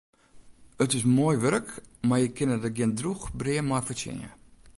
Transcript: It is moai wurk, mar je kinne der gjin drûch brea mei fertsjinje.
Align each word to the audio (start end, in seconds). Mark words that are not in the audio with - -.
It 0.83 0.91
is 0.97 1.03
moai 1.15 1.37
wurk, 1.41 1.67
mar 2.07 2.19
je 2.21 2.29
kinne 2.35 2.57
der 2.61 2.73
gjin 2.75 2.93
drûch 2.97 3.23
brea 3.37 3.63
mei 3.67 3.85
fertsjinje. 3.87 4.29